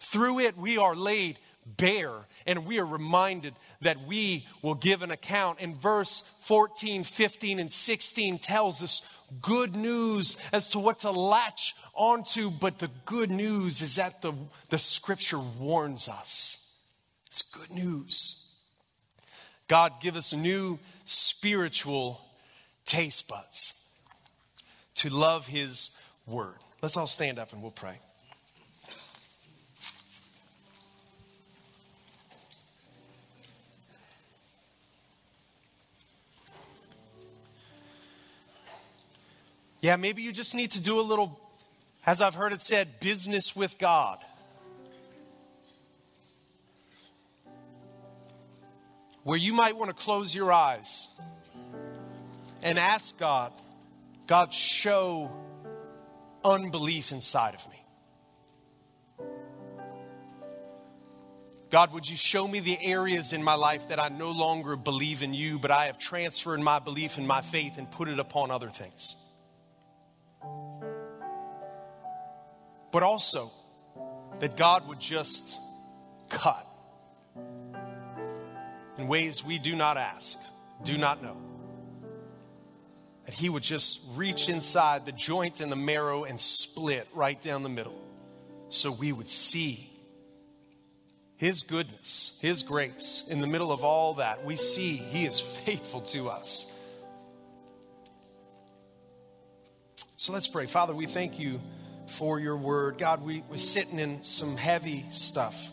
[0.00, 5.10] Through it, we are laid bare and we are reminded that we will give an
[5.10, 5.58] account.
[5.60, 9.02] And verse 14, 15, and 16 tells us
[9.40, 14.32] good news as to what to latch onto, but the good news is that the,
[14.68, 16.58] the scripture warns us.
[17.26, 18.48] It's good news.
[19.66, 22.20] God, give us new spiritual
[22.84, 23.72] taste buds
[24.96, 25.90] to love His
[26.26, 26.54] word.
[26.82, 27.98] Let's all stand up and we'll pray.
[39.80, 41.38] Yeah, maybe you just need to do a little
[42.06, 44.18] As I've heard it said, business with God.
[49.22, 51.08] Where you might want to close your eyes
[52.62, 53.52] and ask God,
[54.26, 55.30] God, show
[56.44, 57.80] unbelief inside of me.
[61.70, 65.22] God, would you show me the areas in my life that I no longer believe
[65.22, 68.50] in you, but I have transferred my belief and my faith and put it upon
[68.50, 69.16] other things?
[72.94, 73.50] But also,
[74.38, 75.58] that God would just
[76.28, 76.64] cut
[78.96, 80.38] in ways we do not ask,
[80.84, 81.36] do not know.
[83.24, 87.64] That He would just reach inside the joint and the marrow and split right down
[87.64, 88.00] the middle
[88.68, 89.90] so we would see
[91.36, 93.24] His goodness, His grace.
[93.28, 96.64] In the middle of all that, we see He is faithful to us.
[100.16, 100.66] So let's pray.
[100.66, 101.60] Father, we thank you
[102.14, 102.96] for your word.
[102.98, 105.70] God, we, we're sitting in some heavy stuff,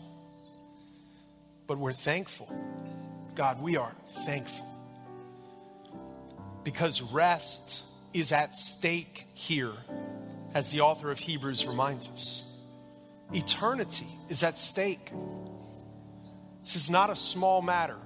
[1.66, 2.50] but we're thankful.
[3.34, 3.94] God, we are
[4.26, 4.66] thankful
[6.64, 7.82] because rest
[8.12, 9.72] is at stake here,
[10.54, 12.42] as the author of Hebrews reminds us.
[13.32, 15.10] Eternity is at stake.
[16.62, 17.96] This is not a small matter.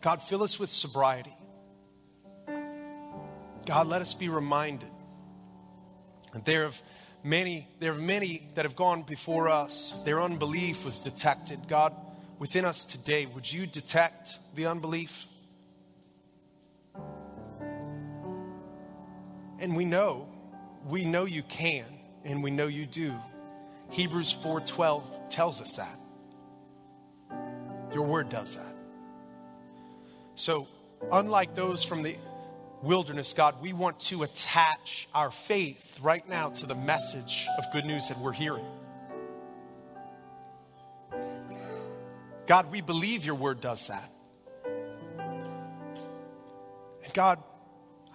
[0.00, 1.36] God, fill us with sobriety.
[3.66, 4.88] God, let us be reminded
[6.44, 6.80] there have
[7.22, 9.94] many, there are many that have gone before us.
[10.04, 11.68] Their unbelief was detected.
[11.68, 11.94] God,
[12.38, 15.26] within us today, would you detect the unbelief?
[19.58, 20.28] And we know,
[20.86, 21.84] we know you can,
[22.24, 23.14] and we know you do.
[23.90, 25.98] Hebrews 4:12 tells us that.
[27.92, 28.74] Your word does that.
[30.36, 30.68] So,
[31.12, 32.16] unlike those from the
[32.82, 37.84] wilderness, God, we want to attach our faith right now to the message of good
[37.84, 38.64] news that we're hearing.
[42.46, 44.10] God, we believe your word does that.
[47.04, 47.42] And God,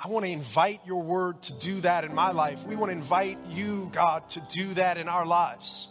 [0.03, 2.65] I want to invite your word to do that in my life.
[2.65, 5.87] We want to invite you, God, to do that in our lives.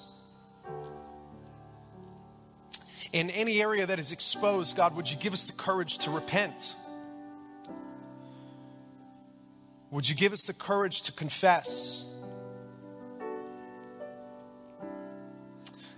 [3.13, 6.75] In any area that is exposed, God, would you give us the courage to repent?
[9.95, 12.05] Would you give us the courage to confess?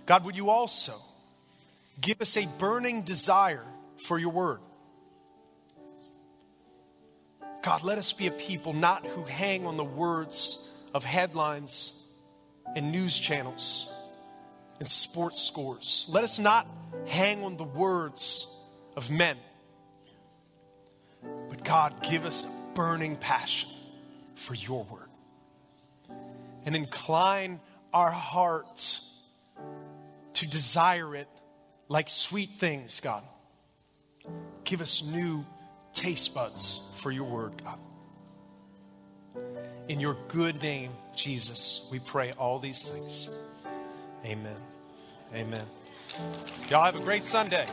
[0.05, 0.93] God, would you also
[1.99, 3.65] give us a burning desire
[3.97, 4.59] for your word?
[7.63, 11.91] God, let us be a people not who hang on the words of headlines
[12.75, 13.91] and news channels
[14.79, 16.05] and sports scores.
[16.07, 16.67] Let us not
[17.07, 18.45] hang on the words
[18.95, 19.37] of men.
[21.49, 23.71] But God, give us a burning passion
[24.37, 25.09] for your word.
[26.65, 27.59] And incline
[27.93, 29.01] our hearts
[30.33, 31.27] to desire it
[31.89, 33.23] like sweet things, God.
[34.63, 35.45] Give us new
[35.93, 37.79] taste buds for your word, God.
[39.87, 43.29] In your good name, Jesus, we pray all these things.
[44.25, 44.57] Amen.
[45.33, 45.65] Amen.
[46.69, 47.65] Y'all have a great Sunday.